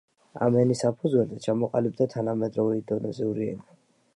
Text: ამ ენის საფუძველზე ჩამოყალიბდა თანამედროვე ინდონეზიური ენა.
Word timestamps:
ამ 0.45 0.55
ენის 0.61 0.79
საფუძველზე 0.83 1.37
ჩამოყალიბდა 1.47 2.09
თანამედროვე 2.15 2.81
ინდონეზიური 2.81 3.51
ენა. 3.53 3.79